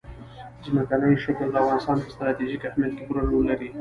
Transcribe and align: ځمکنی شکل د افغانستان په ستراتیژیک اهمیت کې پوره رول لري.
ځمکنی 0.65 1.13
شکل 1.25 1.47
د 1.51 1.55
افغانستان 1.61 1.97
په 2.01 2.07
ستراتیژیک 2.13 2.61
اهمیت 2.67 2.93
کې 2.97 3.03
پوره 3.07 3.21
رول 3.29 3.43
لري. 3.49 3.69